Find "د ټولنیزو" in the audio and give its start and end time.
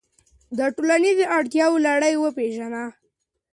0.57-1.25